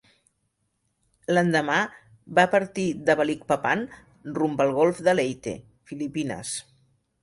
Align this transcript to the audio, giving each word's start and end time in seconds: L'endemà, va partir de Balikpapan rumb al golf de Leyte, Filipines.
L'endemà, 1.35 1.75
va 2.41 2.47
partir 2.57 2.87
de 3.11 3.19
Balikpapan 3.21 3.87
rumb 4.41 4.67
al 4.69 4.77
golf 4.83 5.07
de 5.11 5.19
Leyte, 5.23 5.59
Filipines. 5.93 6.61